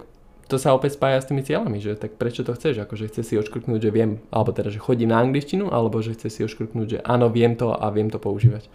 to 0.49 0.57
sa 0.57 0.73
opäť 0.73 0.97
spája 0.97 1.21
s 1.21 1.29
tými 1.29 1.45
cieľami, 1.45 1.77
že 1.77 1.93
tak 1.93 2.17
prečo 2.17 2.41
to 2.41 2.57
chceš, 2.57 2.81
akože 2.81 3.13
chce 3.13 3.21
si 3.21 3.33
oškrknúť, 3.37 3.79
že 3.85 3.91
viem, 3.93 4.17
alebo 4.33 4.49
teda, 4.49 4.73
že 4.73 4.81
chodím 4.81 5.13
na 5.13 5.21
angličtinu, 5.21 5.69
alebo 5.69 6.01
že 6.01 6.17
chce 6.17 6.33
si 6.33 6.41
oškrknúť, 6.41 6.87
že 6.89 6.99
áno, 7.05 7.29
viem 7.29 7.53
to 7.53 7.69
a 7.69 7.85
viem 7.93 8.09
to 8.09 8.17
používať. 8.17 8.65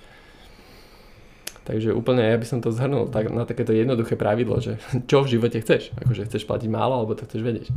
Takže 1.65 1.97
úplne 1.97 2.23
ja 2.23 2.37
by 2.37 2.47
som 2.47 2.61
to 2.61 2.71
zhrnul 2.71 3.09
tak, 3.09 3.33
na 3.33 3.49
takéto 3.49 3.75
jednoduché 3.75 4.15
pravidlo, 4.15 4.63
že 4.63 4.79
čo 5.11 5.27
v 5.27 5.35
živote 5.35 5.59
chceš, 5.59 5.91
akože 5.99 6.31
chceš 6.31 6.47
platiť 6.47 6.71
málo, 6.71 7.03
alebo 7.03 7.19
to 7.19 7.27
chceš 7.27 7.43
vedieť. 7.43 7.69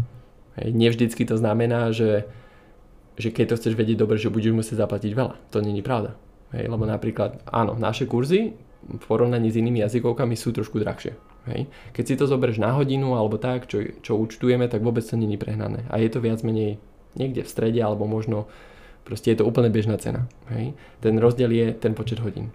Hej. 0.61 0.69
Nevždycky 0.77 1.25
to 1.25 1.33
znamená, 1.33 1.89
že, 1.89 2.29
že 3.17 3.33
keď 3.33 3.55
to 3.55 3.57
chceš 3.57 3.73
vedieť 3.73 3.97
dobre, 3.97 4.21
že 4.21 4.29
budeš 4.29 4.53
musieť 4.53 4.85
zaplatiť 4.85 5.11
veľa. 5.17 5.33
To 5.49 5.57
není 5.65 5.81
pravda. 5.81 6.13
Hej, 6.53 6.69
lebo 6.69 6.85
napríklad, 6.85 7.43
áno, 7.49 7.75
naše 7.75 8.05
kurzy 8.07 8.55
v 8.87 9.03
porovnaní 9.03 9.51
s 9.51 9.59
inými 9.59 9.83
jazykovkami 9.83 10.37
sú 10.37 10.55
trošku 10.55 10.79
drahšie. 10.79 11.17
Hej. 11.47 11.71
Keď 11.95 12.03
si 12.03 12.15
to 12.19 12.27
zoberieš 12.27 12.59
na 12.59 12.75
hodinu 12.75 13.15
alebo 13.15 13.39
tak, 13.39 13.71
čo, 13.71 13.83
čo 14.03 14.19
účtujeme, 14.19 14.67
tak 14.67 14.83
vôbec 14.83 15.03
to 15.03 15.15
není 15.15 15.39
prehnané. 15.39 15.87
A 15.87 15.99
je 15.99 16.11
to 16.11 16.19
viac 16.19 16.43
menej 16.43 16.79
niekde 17.15 17.41
v 17.43 17.49
strede 17.49 17.79
alebo 17.79 18.03
možno 18.05 18.51
proste 19.07 19.31
je 19.31 19.39
to 19.39 19.47
úplne 19.47 19.71
bežná 19.71 19.95
cena. 19.95 20.27
Hej. 20.51 20.75
Ten 20.99 21.15
rozdiel 21.17 21.51
je 21.55 21.67
ten 21.71 21.95
počet 21.95 22.19
hodín. 22.19 22.51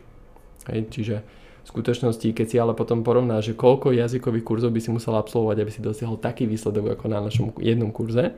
Hej. 0.69 0.93
Čiže 0.93 1.17
v 1.63 1.67
skutočnosti, 1.67 2.29
keď 2.35 2.47
si 2.47 2.57
ale 2.59 2.75
potom 2.75 3.07
porovnáš, 3.07 3.55
že 3.55 3.59
koľko 3.59 3.95
jazykových 3.95 4.45
kurzov 4.45 4.75
by 4.75 4.81
si 4.83 4.91
musel 4.91 5.15
absolvovať, 5.15 5.57
aby 5.63 5.71
si 5.71 5.81
dosiahol 5.81 6.19
taký 6.19 6.45
výsledok 6.45 6.99
ako 6.99 7.07
na 7.07 7.23
našom 7.23 7.55
jednom 7.63 7.95
kurze, 7.95 8.35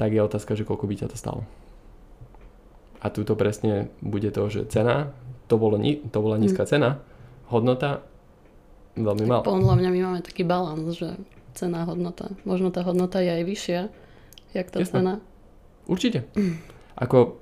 tak 0.00 0.12
je 0.12 0.20
otázka, 0.24 0.56
že 0.56 0.64
koľko 0.64 0.88
by 0.88 0.94
ťa 1.04 1.08
to 1.12 1.16
stalo. 1.20 1.44
A 3.04 3.12
tuto 3.12 3.36
presne 3.36 3.92
bude 4.00 4.32
to, 4.32 4.48
že 4.48 4.66
cena, 4.72 5.12
to, 5.46 5.60
bolo, 5.60 5.76
to 5.84 6.18
bola 6.18 6.40
nízka 6.40 6.64
mm. 6.64 6.68
cena, 6.68 6.90
hodnota 7.52 8.02
veľmi 8.96 9.24
mal. 9.28 9.40
Podľa 9.44 9.74
mňa 9.76 9.90
my 9.92 10.00
máme 10.08 10.20
taký 10.24 10.42
balans, 10.42 10.96
že 10.96 11.14
cena 11.56 11.84
hodnota. 11.88 12.32
Možno 12.44 12.68
tá 12.68 12.84
hodnota 12.84 13.20
je 13.20 13.30
aj 13.32 13.44
vyššia, 13.44 13.80
jak 14.52 14.66
tá 14.72 14.80
Jasne. 14.80 14.92
cena. 14.92 15.12
Určite. 15.88 16.28
Ako, 16.96 17.40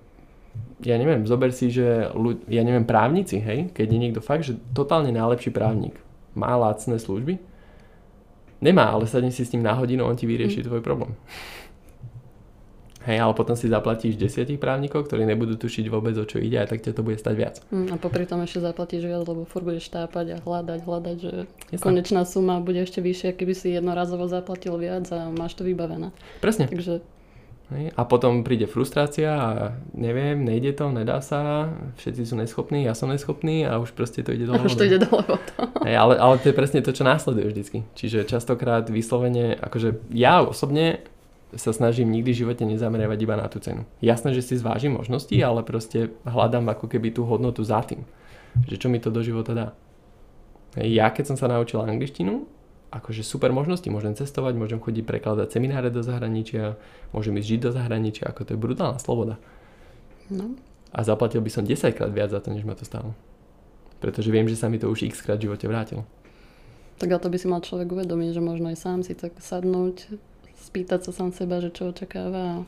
ja 0.83 0.95
neviem, 0.99 1.27
zober 1.27 1.51
si, 1.51 1.71
že 1.71 2.11
ľud, 2.15 2.47
ja 2.47 2.63
neviem, 2.63 2.87
právnici, 2.87 3.43
hej, 3.43 3.71
keď 3.75 3.87
je 3.91 3.99
niekto 3.99 4.21
fakt, 4.23 4.47
že 4.47 4.59
totálne 4.75 5.11
najlepší 5.11 5.51
právnik, 5.51 5.99
má 6.35 6.55
lacné 6.59 6.99
služby, 6.99 7.39
nemá, 8.63 8.91
ale 8.91 9.07
sadne 9.07 9.31
si 9.31 9.47
s 9.47 9.53
ním 9.55 9.63
na 9.63 9.75
hodinu, 9.75 10.07
on 10.07 10.19
ti 10.19 10.27
vyrieši 10.27 10.63
mm. 10.63 10.67
tvoj 10.67 10.83
problém. 10.83 11.15
Hej, 13.05 13.21
ale 13.21 13.33
potom 13.37 13.53
si 13.53 13.69
zaplatíš 13.69 14.17
desiatich 14.17 14.57
právnikov, 14.57 15.05
ktorí 15.05 15.29
nebudú 15.29 15.61
tušiť 15.61 15.93
vôbec, 15.93 16.17
o 16.17 16.25
čo 16.25 16.41
ide 16.41 16.57
a 16.57 16.65
tak 16.65 16.81
ťa 16.81 16.97
to 16.97 17.05
bude 17.05 17.21
stať 17.21 17.35
viac. 17.37 17.61
Mm, 17.69 17.93
a 17.93 17.97
popri 18.01 18.25
tom 18.25 18.41
ešte 18.41 18.65
zaplatíš 18.65 19.05
viac, 19.05 19.29
lebo 19.29 19.45
furt 19.45 19.61
budeš 19.61 19.93
tápať 19.93 20.37
a 20.37 20.37
hľadať, 20.41 20.81
hľadať, 20.89 21.17
že 21.21 21.35
Jasné. 21.69 21.85
konečná 21.85 22.25
suma 22.25 22.65
bude 22.65 22.81
ešte 22.81 23.05
vyššia, 23.05 23.37
keby 23.37 23.53
si 23.53 23.77
jednorazovo 23.77 24.25
zaplatil 24.25 24.81
viac 24.81 25.05
a 25.13 25.29
máš 25.29 25.53
to 25.53 25.69
vybavené. 25.69 26.17
Presne. 26.41 26.65
Takže 26.65 27.05
Hej, 27.73 27.97
a 27.97 28.05
potom 28.05 28.45
príde 28.45 28.69
frustrácia 28.69 29.33
a 29.33 29.51
neviem, 29.97 30.37
nejde 30.37 30.77
to, 30.77 30.93
nedá 30.93 31.25
sa, 31.25 31.73
všetci 31.97 32.23
sú 32.29 32.37
neschopní, 32.37 32.85
ja 32.85 32.93
som 32.93 33.09
neschopný 33.09 33.65
a 33.65 33.81
už 33.81 33.97
proste 33.97 34.21
to 34.21 34.37
ide 34.37 34.45
dole. 34.45 34.61
už 34.61 34.77
to 34.77 34.85
ide 34.85 35.01
dole. 35.01 35.25
Hej, 35.81 35.97
ale, 35.97 36.15
ale 36.21 36.35
to 36.45 36.53
je 36.53 36.57
presne 36.57 36.85
to, 36.85 36.93
čo 36.93 37.09
následuje 37.09 37.49
vždycky. 37.49 37.89
Čiže 37.97 38.29
častokrát 38.29 38.85
vyslovene, 38.93 39.57
akože 39.57 40.13
ja 40.13 40.45
osobne 40.45 41.09
sa 41.57 41.71
snažím 41.73 42.11
nikdy 42.11 42.31
v 42.35 42.41
živote 42.47 42.65
nezameriavať 42.67 43.19
iba 43.21 43.37
na 43.39 43.47
tú 43.49 43.59
cenu. 43.59 43.87
Jasné, 44.03 44.35
že 44.35 44.43
si 44.43 44.61
zvážim 44.61 44.95
možnosti, 44.95 45.35
ale 45.35 45.63
proste 45.63 46.15
hľadám 46.27 46.67
ako 46.71 46.87
keby 46.91 47.15
tú 47.15 47.27
hodnotu 47.27 47.63
za 47.63 47.83
tým. 47.83 48.07
Že 48.71 48.77
čo 48.77 48.89
mi 48.91 48.99
to 49.03 49.11
do 49.11 49.23
života 49.23 49.53
dá. 49.55 49.69
Ja 50.79 51.11
keď 51.11 51.35
som 51.35 51.37
sa 51.39 51.47
naučil 51.47 51.83
angličtinu, 51.83 52.47
akože 52.95 53.27
super 53.27 53.51
možnosti, 53.51 53.87
môžem 53.91 54.15
cestovať, 54.15 54.55
môžem 54.55 54.79
chodiť 54.79 55.03
prekladať 55.03 55.51
semináre 55.51 55.91
do 55.91 56.03
zahraničia, 56.03 56.79
môžem 57.11 57.35
ísť 57.39 57.49
žiť 57.51 57.61
do 57.63 57.71
zahraničia, 57.75 58.25
ako 58.31 58.41
to 58.47 58.51
je 58.55 58.59
brutálna 58.59 58.99
sloboda. 59.03 59.39
No. 60.31 60.55
A 60.95 61.03
zaplatil 61.03 61.43
by 61.43 61.51
som 61.51 61.67
10 61.67 61.91
krát 61.91 62.11
viac 62.15 62.31
za 62.31 62.39
to, 62.39 62.55
než 62.55 62.63
ma 62.63 62.79
to 62.79 62.87
stálo. 62.87 63.19
Pretože 63.99 64.31
viem, 64.31 64.47
že 64.47 64.55
sa 64.55 64.71
mi 64.71 64.79
to 64.79 64.87
už 64.87 65.11
x 65.11 65.27
krát 65.27 65.43
v 65.43 65.51
živote 65.51 65.67
vrátilo. 65.67 66.07
Tak 67.03 67.11
ale 67.11 67.19
to 67.19 67.33
by 67.35 67.39
si 67.39 67.51
mal 67.51 67.59
človek 67.59 67.91
uvedomiť, 67.91 68.39
že 68.39 68.43
možno 68.43 68.71
aj 68.71 68.79
sám 68.79 69.03
si 69.03 69.19
tak 69.19 69.35
sadnúť, 69.43 70.15
spýtať 70.61 71.07
sa 71.07 71.11
sám 71.15 71.35
seba, 71.35 71.59
že 71.59 71.75
čo 71.75 71.91
očakáva. 71.91 72.67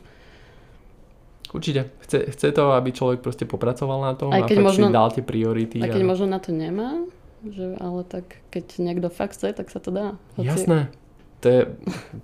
Určite. 1.53 1.87
Chce, 2.03 2.27
chce 2.35 2.47
to, 2.51 2.75
aby 2.75 2.91
človek 2.91 3.23
proste 3.23 3.47
popracoval 3.47 4.03
na 4.03 4.13
tom 4.19 4.35
Aj 4.35 4.43
a 4.43 4.47
keď 4.47 4.57
fakt 4.59 4.67
možno- 4.67 4.87
si 4.91 4.95
dal 4.95 5.07
tie 5.15 5.23
priority. 5.23 5.79
A 5.79 5.87
keď 5.87 6.03
a... 6.03 6.09
možno 6.11 6.27
na 6.27 6.39
to 6.43 6.51
nemá, 6.51 7.07
že, 7.47 7.79
ale 7.79 8.03
tak 8.03 8.43
keď 8.51 8.65
niekto 8.83 9.07
fakt 9.07 9.39
chce, 9.39 9.55
tak 9.55 9.71
sa 9.71 9.79
to 9.79 9.91
dá. 9.91 10.19
Hoci- 10.35 10.51
Jasné. 10.51 10.91
To 11.41 11.47
je 11.47 11.61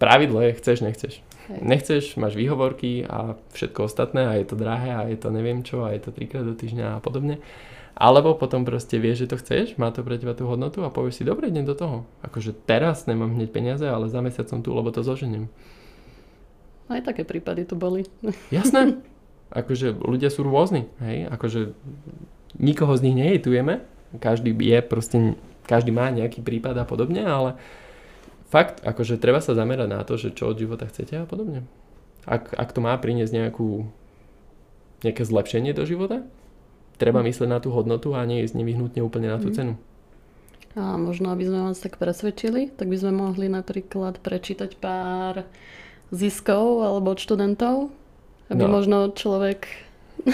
pravidlo, 0.01 0.41
je 0.41 0.57
chceš, 0.57 0.81
nechceš. 0.81 1.21
Hej. 1.47 1.59
Nechceš, 1.61 2.03
máš 2.15 2.33
výhovorky 2.39 3.03
a 3.03 3.35
všetko 3.53 3.85
ostatné 3.85 4.25
a 4.25 4.33
je 4.39 4.47
to 4.47 4.55
drahé 4.55 4.89
a 4.95 5.01
je 5.11 5.19
to 5.19 5.27
neviem 5.27 5.59
čo 5.61 5.83
a 5.83 5.91
je 5.91 6.01
to 6.01 6.15
trikrát 6.15 6.47
do 6.47 6.55
týždňa 6.55 6.97
a 6.97 6.99
podobne. 7.03 7.37
Alebo 7.93 8.33
potom 8.33 8.65
proste 8.65 8.97
vieš, 8.97 9.25
že 9.25 9.29
to 9.29 9.37
chceš, 9.37 9.77
má 9.77 9.93
to 9.93 10.01
pre 10.01 10.17
teba 10.17 10.33
tú 10.33 10.49
hodnotu 10.49 10.81
a 10.81 10.89
povieš 10.89 11.21
si, 11.21 11.23
dobre, 11.23 11.53
idem 11.53 11.61
do 11.61 11.77
toho. 11.77 12.09
Akože 12.25 12.57
teraz 12.65 13.05
nemám 13.05 13.37
hneď 13.37 13.53
peniaze, 13.53 13.85
ale 13.85 14.09
za 14.09 14.17
mesiac 14.17 14.49
som 14.49 14.65
tu, 14.65 14.73
lebo 14.73 14.89
to 14.89 15.05
zoženiem. 15.05 15.45
Aj 16.89 16.99
také 17.05 17.21
prípady 17.21 17.69
tu 17.69 17.77
boli. 17.77 18.09
Jasné. 18.49 18.97
Akože 19.53 19.93
ľudia 19.93 20.33
sú 20.33 20.41
rôzni, 20.41 20.89
hej, 20.97 21.29
akože 21.29 21.77
nikoho 22.57 22.97
z 22.97 23.05
nich 23.05 23.13
nejitujeme, 23.13 23.85
každý 24.17 24.49
je 24.49 24.81
proste, 24.81 25.37
každý 25.69 25.93
má 25.93 26.09
nejaký 26.09 26.41
prípad 26.41 26.73
a 26.81 26.89
podobne, 26.89 27.21
ale 27.21 27.61
fakt, 28.49 28.81
akože 28.81 29.21
treba 29.21 29.45
sa 29.45 29.53
zamerať 29.53 29.89
na 29.93 30.01
to, 30.01 30.17
že 30.17 30.33
čo 30.33 30.49
od 30.49 30.57
života 30.57 30.89
chcete 30.89 31.21
a 31.21 31.29
podobne. 31.29 31.69
Ak, 32.25 32.49
ak 32.49 32.69
to 32.73 32.81
má 32.81 32.97
priniesť 32.97 33.29
nejakú, 33.29 33.85
nejaké 35.05 35.21
zlepšenie 35.21 35.69
do 35.77 35.85
života, 35.85 36.25
treba 36.95 37.19
myslieť 37.19 37.47
na 37.47 37.57
tú 37.57 37.69
hodnotu 37.69 38.11
a 38.11 38.23
nie 38.23 38.41
ísť 38.41 38.53
nevyhnutne 38.53 38.99
úplne 38.99 39.27
na 39.27 39.37
tú 39.37 39.49
Mhm. 39.49 39.55
cenu. 39.55 39.73
A 40.73 40.97
možno, 40.97 41.29
aby 41.29 41.45
sme 41.45 41.59
vás 41.63 41.77
tak 41.77 41.95
presvedčili, 41.95 42.67
tak 42.67 42.89
by 42.89 42.97
sme 42.97 43.13
mohli 43.13 43.45
napríklad 43.45 44.17
prečítať 44.17 44.73
pár 44.75 45.45
ziskov 46.09 46.81
alebo 46.81 47.11
od 47.11 47.19
študentov, 47.19 47.93
aby 48.47 48.63
No. 48.63 48.73
možno 48.73 49.09
človek 49.11 49.69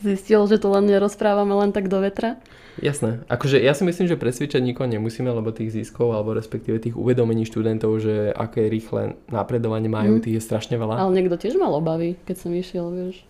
zistil, 0.00 0.46
že 0.46 0.56
to 0.56 0.68
len 0.68 0.84
nerozprávame 0.84 1.54
len 1.54 1.70
tak 1.70 1.86
do 1.86 1.98
vetra. 1.98 2.38
Jasné. 2.76 3.22
Akože 3.28 3.56
ja 3.56 3.70
si 3.70 3.82
myslím, 3.82 4.06
že 4.08 4.18
presvedčať 4.18 4.58
nikoho 4.60 4.86
nemusíme, 4.88 5.30
lebo 5.30 5.50
tých 5.50 5.70
ziskov 5.72 6.10
alebo 6.10 6.34
respektíve 6.34 6.82
tých 6.82 6.98
uvedomení 6.98 7.46
študentov, 7.46 8.02
že 8.02 8.34
aké 8.34 8.66
rýchle 8.66 9.14
napredovanie 9.28 9.86
majú, 9.86 10.18
Mhm. 10.18 10.22
tých 10.22 10.34
je 10.34 10.42
strašne 10.42 10.74
veľa. 10.74 10.98
Ale 10.98 11.14
niekto 11.14 11.38
tiež 11.38 11.54
mal 11.54 11.70
obavy, 11.70 12.18
keď 12.24 12.36
som 12.36 12.50
išiel, 12.50 12.90
vieš. 12.90 13.22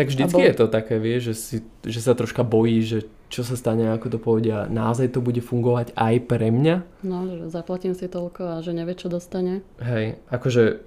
Tak 0.00 0.08
vždycky 0.08 0.32
A 0.32 0.40
bol- 0.40 0.48
je 0.48 0.56
to 0.56 0.66
také, 0.72 0.96
vieš, 0.96 1.20
že, 1.28 1.34
si, 1.36 1.56
že 1.84 2.00
sa 2.00 2.16
troška 2.16 2.40
bojí, 2.40 2.80
že 2.80 3.04
čo 3.28 3.44
sa 3.44 3.52
stane, 3.52 3.92
ako 3.92 4.16
to 4.16 4.18
povedia, 4.18 4.64
naozaj 4.64 5.12
to 5.12 5.20
bude 5.20 5.44
fungovať 5.44 5.92
aj 5.92 6.14
pre 6.24 6.48
mňa. 6.48 7.04
No, 7.04 7.28
že 7.28 7.52
zaplatím 7.52 7.92
si 7.92 8.08
toľko 8.08 8.42
a 8.48 8.54
že 8.64 8.72
nevie, 8.72 8.96
čo 8.96 9.12
dostane. 9.12 9.60
Hej, 9.76 10.16
akože 10.32 10.80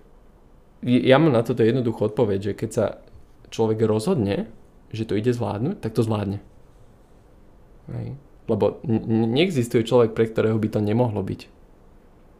ja 0.81 1.21
mám 1.21 1.29
na 1.29 1.45
toto 1.45 1.61
jednoduchú 1.61 2.09
odpoveď, 2.09 2.39
že 2.41 2.53
keď 2.57 2.69
sa 2.73 2.85
človek 3.53 3.85
rozhodne, 3.85 4.49
že 4.89 5.05
to 5.05 5.13
ide 5.13 5.29
zvládnuť, 5.29 5.77
tak 5.77 5.93
to 5.93 6.01
zvládne. 6.01 6.41
Hej. 7.93 8.17
Lebo 8.49 8.81
n- 8.83 9.29
neexistuje 9.31 9.85
človek, 9.85 10.17
pre 10.17 10.25
ktorého 10.25 10.57
by 10.57 10.69
to 10.73 10.79
nemohlo 10.81 11.21
byť. 11.21 11.53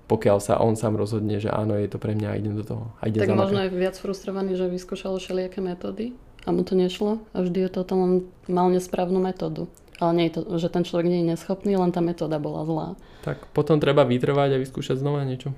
Pokiaľ 0.10 0.38
sa 0.44 0.60
on 0.60 0.76
sám 0.76 1.00
rozhodne, 1.00 1.40
že 1.40 1.48
áno, 1.48 1.80
je 1.80 1.88
to 1.88 2.02
pre 2.02 2.12
mňa 2.18 2.28
a 2.28 2.36
idem 2.36 2.58
do 2.60 2.66
toho. 2.68 2.92
A 3.00 3.08
ide 3.08 3.24
tak 3.24 3.32
za 3.32 3.40
možno 3.40 3.64
je 3.64 3.72
viac 3.72 3.96
frustrovaný, 3.96 4.60
že 4.60 4.68
vyskúšal 4.68 5.16
všelijaké 5.16 5.64
metódy 5.64 6.12
a 6.44 6.52
mu 6.52 6.62
to 6.62 6.74
nešlo 6.74 7.24
a 7.32 7.40
vždy 7.40 7.60
je 7.62 7.70
to 7.70 7.82
tam 7.84 8.00
len 8.00 8.14
mal 8.46 8.68
nesprávnu 8.68 9.18
metódu. 9.18 9.68
Ale 9.98 10.12
nie 10.14 10.26
je 10.28 10.34
to, 10.36 10.58
že 10.58 10.68
ten 10.68 10.82
človek 10.82 11.06
nie 11.06 11.24
je 11.24 11.32
neschopný, 11.32 11.74
len 11.74 11.90
tá 11.90 12.02
metóda 12.02 12.36
bola 12.36 12.66
zlá. 12.66 12.88
Tak 13.22 13.48
potom 13.52 13.78
treba 13.78 14.04
vytrvať 14.04 14.50
a 14.52 14.62
vyskúšať 14.62 14.98
znova 14.98 15.24
niečo. 15.24 15.54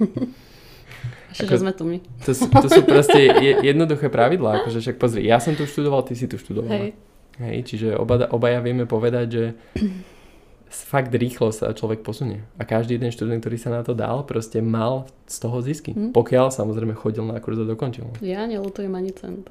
Ako- 1.36 1.52
že 1.52 1.60
sme 1.60 1.70
tu 1.70 1.84
my. 1.84 2.00
To, 2.24 2.32
sú- 2.32 2.48
to 2.48 2.66
sú 2.66 2.80
proste 2.82 3.20
je- 3.20 3.60
jednoduché 3.62 4.08
pravidlá, 4.08 4.64
akože 4.64 4.80
však 4.80 4.96
pozri, 4.96 5.20
ja 5.22 5.36
som 5.36 5.52
tu 5.52 5.68
študoval, 5.68 6.00
ty 6.02 6.16
si 6.16 6.24
tu 6.24 6.40
študoval. 6.40 6.72
Hej. 6.72 6.90
Hej, 7.36 7.58
čiže 7.68 7.88
oba, 7.92 8.24
obaja 8.32 8.64
vieme 8.64 8.88
povedať, 8.88 9.26
že 9.28 9.44
fakt 10.66 11.14
rýchlo 11.14 11.50
sa 11.50 11.70
človek 11.70 12.02
posunie. 12.02 12.42
A 12.58 12.66
každý 12.66 12.98
jeden 12.98 13.08
študent, 13.08 13.38
ktorý 13.40 13.56
sa 13.56 13.70
na 13.70 13.82
to 13.86 13.94
dal, 13.94 14.26
proste 14.26 14.58
mal 14.58 15.06
z 15.24 15.36
toho 15.38 15.62
zisky. 15.62 15.94
Hm. 15.94 16.10
Pokiaľ 16.12 16.50
samozrejme 16.50 16.94
chodil 16.94 17.22
na 17.22 17.38
kurz 17.38 17.58
a 17.58 17.64
dokončil. 17.64 18.18
Ja 18.20 18.44
nelutujem 18.44 18.90
ani 18.90 19.10
cent. 19.14 19.46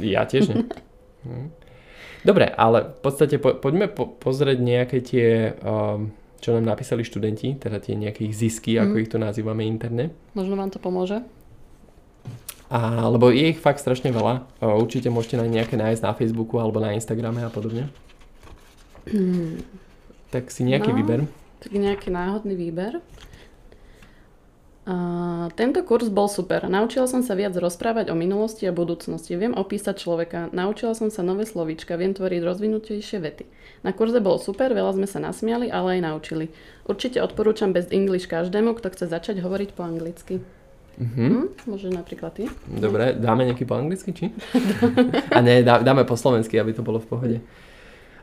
Ja 0.00 0.24
tiež 0.24 0.48
nie. 0.50 0.64
Hm. 1.24 1.48
Dobre, 2.20 2.52
ale 2.52 2.92
v 2.96 3.00
podstate 3.00 3.40
po, 3.40 3.56
poďme 3.56 3.88
po, 3.88 4.04
pozrieť 4.04 4.60
nejaké 4.60 5.00
tie, 5.00 5.56
um, 5.60 6.12
čo 6.36 6.52
nám 6.52 6.76
napísali 6.76 7.00
študenti, 7.00 7.56
teda 7.56 7.80
tie 7.80 7.96
nejaké 7.96 8.28
ich 8.28 8.36
zisky, 8.36 8.76
ako 8.76 8.92
Mhm. 8.92 9.00
ich 9.00 9.08
tu 9.08 9.16
nazývame 9.16 9.64
interne. 9.64 10.12
Možno 10.36 10.52
vám 10.52 10.68
to 10.68 10.76
pomôže? 10.76 11.24
A, 12.68 13.08
lebo 13.08 13.32
je 13.32 13.52
ich 13.52 13.60
fakt 13.60 13.80
strašne 13.80 14.12
veľa. 14.12 14.44
Určite 14.60 15.08
môžete 15.08 15.36
na 15.36 15.48
nejaké 15.48 15.76
nájsť 15.76 16.00
na 16.04 16.12
Facebooku 16.12 16.60
alebo 16.60 16.76
na 16.76 16.92
Instagrame 16.92 17.40
a 17.40 17.48
podobne. 17.48 17.88
Tak 20.34 20.50
si 20.50 20.66
nejaký 20.66 20.90
No. 20.90 20.98
vyber. 20.98 21.20
Tak 21.62 21.70
nejaký 21.70 22.10
náhodný 22.10 22.58
výber. 22.58 22.98
A 24.84 24.96
tento 25.56 25.80
kurz 25.80 26.12
bol 26.12 26.28
super. 26.28 26.68
Naučila 26.68 27.08
som 27.08 27.24
sa 27.24 27.32
viac 27.32 27.56
rozprávať 27.56 28.12
o 28.12 28.18
minulosti 28.18 28.68
a 28.68 28.72
budúcnosti. 28.74 29.32
Viem 29.32 29.56
opísať 29.56 29.96
človeka. 29.96 30.52
Naučila 30.52 30.92
som 30.92 31.08
sa 31.08 31.24
nové 31.24 31.48
slovíčka. 31.48 31.96
Viem 31.96 32.12
tvoriť 32.12 32.44
rozvinutejšie 32.44 33.16
vety. 33.16 33.44
Na 33.80 33.96
kurze 33.96 34.20
bolo 34.20 34.36
super, 34.36 34.76
veľa 34.76 34.92
sme 34.92 35.08
sa 35.08 35.24
nasmiali, 35.24 35.72
ale 35.72 35.96
aj 35.96 36.00
naučili. 36.04 36.52
Určite 36.84 37.24
odporúčam 37.24 37.72
Best 37.72 37.96
English 37.96 38.28
každému, 38.28 38.76
kto 38.76 38.92
chce 38.92 39.08
začať 39.08 39.40
hovoriť 39.40 39.72
po 39.72 39.88
anglicky. 39.88 40.44
Mhm. 41.00 41.26
Hm? 41.32 41.44
Môže 41.64 41.88
napríklad 41.88 42.36
ty? 42.36 42.44
Dobre, 42.68 43.16
dáme 43.16 43.48
nejaký 43.48 43.64
po 43.64 43.80
anglicky, 43.80 44.12
či? 44.12 44.36
A 45.36 45.40
ne, 45.40 45.64
dá, 45.64 45.80
dáme 45.80 46.04
po 46.04 46.12
slovensky, 46.14 46.60
aby 46.60 46.76
to 46.76 46.84
bolo 46.84 47.00
v 47.00 47.08
pohode. 47.08 47.36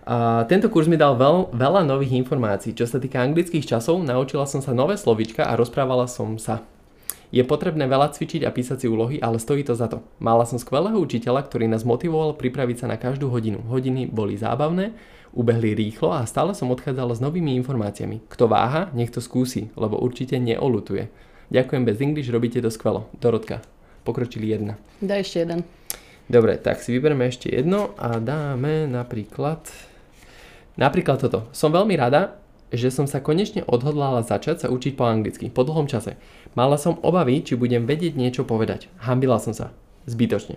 A 0.02 0.50
tento 0.50 0.66
kurz 0.74 0.90
mi 0.90 0.98
dal 0.98 1.14
veľ, 1.14 1.54
veľa 1.54 1.86
nových 1.86 2.18
informácií. 2.18 2.74
Čo 2.74 2.90
sa 2.90 2.98
týka 2.98 3.22
anglických 3.22 3.78
časov, 3.78 4.02
naučila 4.02 4.50
som 4.50 4.58
sa 4.58 4.74
nové 4.74 4.98
slovíčka 4.98 5.46
a 5.46 5.54
rozprávala 5.54 6.10
som 6.10 6.42
sa. 6.42 6.66
Je 7.32 7.40
potrebné 7.48 7.88
veľa 7.88 8.12
cvičiť 8.12 8.44
a 8.44 8.52
písať 8.52 8.84
si 8.84 8.88
úlohy, 8.92 9.16
ale 9.24 9.40
stojí 9.40 9.64
to 9.64 9.72
za 9.72 9.88
to. 9.88 10.04
Mala 10.20 10.44
som 10.44 10.60
skvelého 10.60 11.00
učiteľa, 11.00 11.48
ktorý 11.48 11.72
nás 11.72 11.88
motivoval 11.88 12.36
pripraviť 12.36 12.84
sa 12.84 12.88
na 12.92 13.00
každú 13.00 13.32
hodinu. 13.32 13.64
Hodiny 13.72 14.04
boli 14.12 14.36
zábavné, 14.36 14.92
ubehli 15.32 15.72
rýchlo 15.72 16.12
a 16.12 16.28
stále 16.28 16.52
som 16.52 16.68
odchádzala 16.76 17.16
s 17.16 17.24
novými 17.24 17.56
informáciami. 17.64 18.28
Kto 18.28 18.52
váha, 18.52 18.92
nech 18.92 19.16
to 19.16 19.24
skúsi, 19.24 19.72
lebo 19.80 19.96
určite 19.96 20.36
neolutuje. 20.44 21.08
Ďakujem 21.56 21.84
bez 21.88 21.98
English, 22.04 22.28
robíte 22.28 22.60
to 22.60 22.68
skvelo. 22.68 23.08
Dorotka. 23.16 23.64
Pokročili 24.04 24.52
jedna. 24.52 24.76
Daj 25.00 25.20
ešte 25.24 25.38
jeden. 25.46 25.60
Dobre, 26.28 26.60
tak 26.60 26.84
si 26.84 26.92
vyberieme 26.92 27.32
ešte 27.32 27.48
jedno 27.48 27.96
a 27.96 28.20
dáme 28.20 28.92
napríklad... 28.92 29.91
Napríklad 30.80 31.20
toto. 31.20 31.52
Som 31.52 31.76
veľmi 31.76 31.96
rada, 32.00 32.40
že 32.72 32.88
som 32.88 33.04
sa 33.04 33.20
konečne 33.20 33.68
odhodlala 33.68 34.24
začať 34.24 34.64
sa 34.64 34.68
učiť 34.72 34.96
po 34.96 35.04
anglicky, 35.04 35.52
po 35.52 35.68
dlhom 35.68 35.92
čase. 35.92 36.16
Mala 36.56 36.80
som 36.80 37.04
obavy, 37.04 37.44
či 37.44 37.60
budem 37.60 37.84
vedieť 37.84 38.16
niečo 38.16 38.48
povedať. 38.48 38.88
Hambila 39.04 39.38
som 39.44 39.52
sa. 39.52 39.76
Zbytočne. 40.08 40.56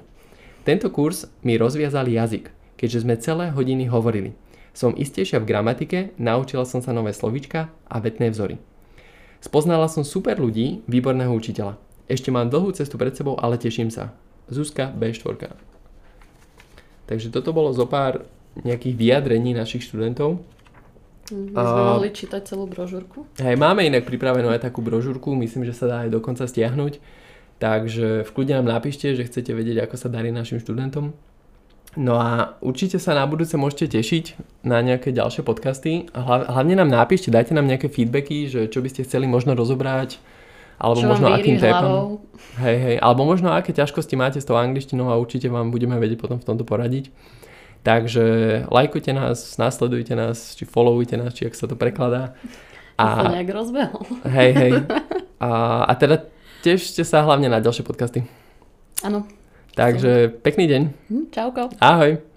Tento 0.63 0.89
kurz 0.89 1.29
mi 1.43 1.59
rozviazal 1.59 2.09
jazyk, 2.09 2.49
keďže 2.79 3.03
sme 3.03 3.21
celé 3.21 3.51
hodiny 3.51 3.91
hovorili. 3.91 4.33
Som 4.75 4.97
istejšia 4.97 5.43
v 5.43 5.49
gramatike, 5.51 5.99
naučila 6.19 6.67
som 6.67 6.83
sa 6.83 6.95
nové 6.95 7.15
slovíčka 7.15 7.71
a 7.87 7.97
vetné 8.03 8.31
vzory. 8.31 8.59
Spoznala 9.45 9.93
som 9.93 10.07
super 10.07 10.41
ľudí, 10.41 10.81
výborného 10.89 11.31
učiteľa. 11.31 11.77
Ešte 12.09 12.33
mám 12.33 12.49
dlhú 12.49 12.73
cestu 12.73 12.97
pred 12.97 13.13
sebou, 13.13 13.37
ale 13.37 13.61
teším 13.61 13.93
sa. 13.93 14.17
Zuzka 14.49 14.89
B4. 14.97 15.53
Takže 17.05 17.29
toto 17.29 17.53
bolo 17.53 17.69
zo 17.77 17.85
pár 17.85 18.25
nejakých 18.63 18.95
vyjadrení 18.95 19.51
našich 19.57 19.89
študentov. 19.91 20.39
My 21.33 21.57
sme 21.57 21.81
A- 21.81 21.91
mohli 21.97 22.13
čítať 22.13 22.45
celú 22.45 22.69
brožúrku. 22.69 23.25
Hej, 23.41 23.57
máme 23.57 23.83
inak 23.83 24.05
pripravenú 24.05 24.53
aj 24.53 24.69
takú 24.69 24.85
brožúrku, 24.85 25.33
myslím, 25.41 25.65
že 25.65 25.73
sa 25.73 25.89
dá 25.89 25.97
aj 26.05 26.13
dokonca 26.13 26.45
stiahnuť. 26.45 27.01
Takže 27.59 28.29
v 28.29 28.31
kľude 28.35 28.53
nám 28.61 28.69
napíšte, 28.69 29.17
že 29.17 29.25
chcete 29.25 29.57
vedieť, 29.57 29.89
ako 29.89 29.97
sa 29.97 30.13
darí 30.13 30.29
našim 30.29 30.61
študentom. 30.61 31.17
No 31.95 32.19
a 32.19 32.59
určite 32.59 32.99
sa 32.99 33.15
na 33.15 33.23
budúce 33.23 33.55
môžete 33.55 33.87
tešiť 33.95 34.25
na 34.67 34.83
nejaké 34.83 35.15
ďalšie 35.15 35.47
podcasty. 35.47 36.11
Hlavne 36.13 36.75
nám 36.75 36.91
napíšte, 36.91 37.31
dajte 37.31 37.55
nám 37.55 37.71
nejaké 37.71 37.87
feedbacky, 37.87 38.51
že 38.51 38.67
čo 38.67 38.83
by 38.83 38.91
ste 38.91 39.07
chceli 39.07 39.31
možno 39.31 39.55
rozobrať, 39.55 40.19
alebo 40.75 40.99
Čo 40.99 41.09
možno 41.15 41.31
akým 41.31 41.55
hlavou. 41.63 42.27
Hej, 42.59 42.77
hej, 42.83 42.97
alebo 42.99 43.23
možno 43.23 43.55
aké 43.55 43.71
ťažkosti 43.71 44.19
máte 44.19 44.43
s 44.43 44.47
tou 44.47 44.59
angličtinou 44.59 45.07
a 45.07 45.15
určite 45.15 45.47
vám 45.47 45.71
budeme 45.71 45.95
vedieť 45.95 46.19
potom 46.19 46.43
v 46.43 46.47
tomto 46.51 46.67
poradiť. 46.67 47.15
Takže 47.85 48.25
lajkujte 48.73 49.13
nás, 49.13 49.61
nasledujte 49.61 50.17
nás, 50.17 50.57
či 50.57 50.65
followujte 50.65 51.21
nás, 51.21 51.37
či 51.37 51.45
ak 51.45 51.53
sa 51.53 51.69
to 51.69 51.77
prekladá. 51.77 52.33
A... 52.97 53.29
sa 53.29 53.37
nejak 53.37 53.53
rozbehol. 53.53 54.03
Hej, 54.25 54.51
hej. 54.57 54.73
A, 55.45 55.85
a 55.85 55.93
teda 55.93 56.25
tešte 56.65 57.05
sa 57.05 57.21
hlavne 57.21 57.53
na 57.53 57.61
ďalšie 57.61 57.85
podcasty. 57.85 58.25
Áno. 59.05 59.29
Takže 59.77 60.33
pekný 60.41 60.65
deň. 60.65 60.83
Hm, 61.13 61.25
čauko. 61.29 61.69
Ahoj. 61.85 62.34